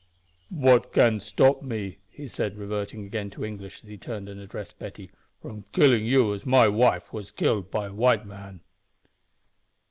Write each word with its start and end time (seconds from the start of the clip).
"What 0.55 0.93
can 0.93 1.19
stop 1.19 1.61
me," 1.61 1.99
he 2.09 2.27
said, 2.27 2.57
reverting 2.57 3.05
again 3.05 3.29
to 3.29 3.45
English 3.45 3.83
as 3.83 3.87
he 3.87 3.99
turned 3.99 4.29
and 4.29 4.39
addressed 4.41 4.79
Betty, 4.79 5.11
"from 5.39 5.65
killing 5.73 6.07
you 6.07 6.33
as 6.33 6.43
my 6.43 6.67
wife 6.67 7.13
was 7.13 7.29
killed 7.29 7.69
by 7.69 7.87
white 7.87 8.25
man?" 8.25 8.61